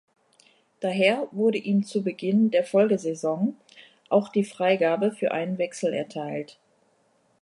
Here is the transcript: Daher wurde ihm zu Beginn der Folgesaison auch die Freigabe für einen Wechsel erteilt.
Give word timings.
Daher 0.79 1.27
wurde 1.31 1.59
ihm 1.59 1.83
zu 1.85 2.01
Beginn 2.03 2.49
der 2.49 2.63
Folgesaison 2.63 3.55
auch 4.09 4.29
die 4.29 4.43
Freigabe 4.43 5.11
für 5.11 5.29
einen 5.31 5.59
Wechsel 5.59 5.93
erteilt. 5.93 6.57